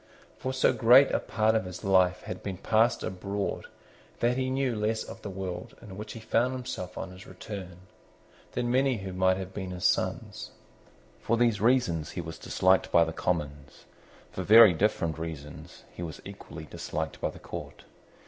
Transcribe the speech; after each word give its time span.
For 0.39 0.51
so 0.51 0.73
great 0.73 1.11
a 1.11 1.19
part 1.19 1.53
of 1.53 1.65
his 1.65 1.83
life 1.83 2.23
had 2.23 2.41
been 2.41 2.57
passed 2.57 3.03
abroad 3.03 3.67
that 4.19 4.35
he 4.35 4.49
knew 4.49 4.75
less 4.75 5.03
of 5.03 5.21
that 5.21 5.29
world 5.29 5.75
in 5.79 5.95
which 5.95 6.13
he 6.13 6.19
found 6.19 6.53
himself 6.53 6.97
on 6.97 7.11
his 7.11 7.27
return 7.27 7.81
than 8.53 8.71
many 8.71 8.97
who 8.97 9.13
might 9.13 9.37
have 9.37 9.53
been 9.53 9.69
his 9.69 9.85
sons. 9.85 10.49
For 11.19 11.37
these 11.37 11.61
reasons 11.61 12.09
he 12.09 12.19
was 12.21 12.39
disliked 12.39 12.91
by 12.91 13.03
the 13.03 13.13
Commons. 13.13 13.85
For 14.31 14.41
very 14.41 14.73
different 14.73 15.19
reasons 15.19 15.83
he 15.93 16.01
was 16.01 16.19
equally 16.25 16.65
disliked 16.65 17.21
by 17.21 17.29
the 17.29 17.37
Court. 17.37 17.83